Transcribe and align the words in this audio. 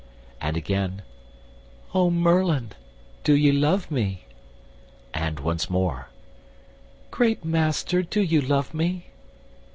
and 0.41 0.57
again, 0.57 1.03
"O 1.93 2.09
Merlin, 2.09 2.71
do 3.23 3.33
ye 3.35 3.51
love 3.51 3.91
me?" 3.91 4.25
and 5.13 5.39
once 5.39 5.69
more, 5.69 6.09
"Great 7.11 7.45
Master, 7.45 8.01
do 8.01 8.19
ye 8.23 8.39
love 8.41 8.73
me?" 8.73 9.09